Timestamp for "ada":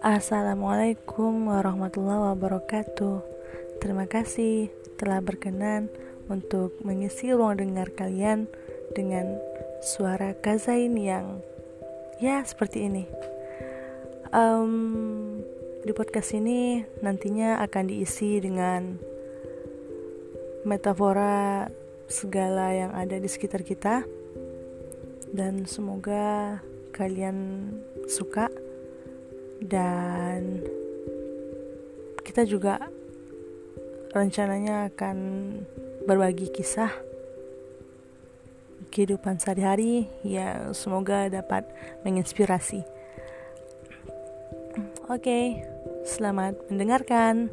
22.96-23.20